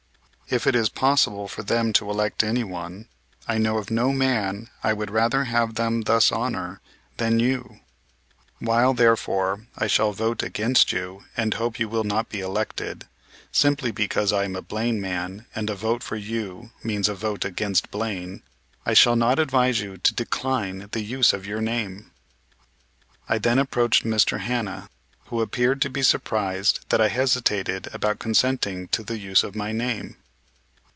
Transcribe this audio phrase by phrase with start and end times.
[0.53, 3.07] If it is possible for them to elect anyone,
[3.47, 6.81] I know of no man I would rather have them thus honor
[7.15, 7.79] than you.
[8.59, 13.07] While, therefore, I shall vote against you and hope you will not be elected,
[13.53, 17.45] simply because I am a Blaine man, and a vote for you means a vote
[17.45, 18.43] against Blaine,
[18.85, 22.11] I shall not advise you to decline the use of your name."
[23.29, 24.41] I then approached Mr.
[24.41, 24.89] Hanna,
[25.27, 29.71] who appeared to be surprised that I hesitated about consenting to the use of my
[29.71, 30.17] name.